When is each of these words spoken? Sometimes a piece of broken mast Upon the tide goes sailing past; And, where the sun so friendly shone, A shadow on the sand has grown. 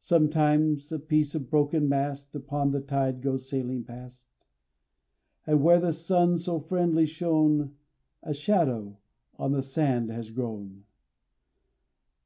Sometimes 0.00 0.90
a 0.90 0.98
piece 0.98 1.34
of 1.34 1.50
broken 1.50 1.86
mast 1.86 2.34
Upon 2.34 2.70
the 2.70 2.80
tide 2.80 3.20
goes 3.20 3.46
sailing 3.46 3.84
past; 3.84 4.46
And, 5.46 5.62
where 5.62 5.78
the 5.78 5.92
sun 5.92 6.38
so 6.38 6.60
friendly 6.60 7.04
shone, 7.04 7.74
A 8.22 8.32
shadow 8.32 8.96
on 9.38 9.52
the 9.52 9.62
sand 9.62 10.08
has 10.08 10.30
grown. 10.30 10.84